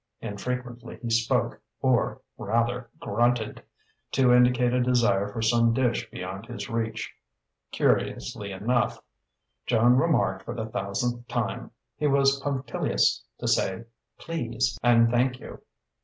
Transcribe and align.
Infrequently 0.19 0.97
he 0.99 1.11
spoke 1.11 1.61
or, 1.79 2.21
rather, 2.35 2.89
grunted, 2.99 3.61
to 4.13 4.33
indicate 4.33 4.73
a 4.73 4.81
desire 4.81 5.27
for 5.31 5.43
some 5.43 5.73
dish 5.75 6.09
beyond 6.09 6.47
his 6.47 6.71
reach. 6.71 7.13
Curiously 7.71 8.51
enough 8.51 8.99
(Joan 9.67 9.93
remarked 9.93 10.43
for 10.43 10.55
the 10.55 10.65
thousandth 10.65 11.27
time) 11.27 11.69
he 11.97 12.07
was 12.07 12.39
punctilious 12.39 13.23
to 13.37 13.47
say 13.47 13.83
"please" 14.17 14.75
and 14.81 15.11
"thank 15.11 15.39
you." 15.39 15.61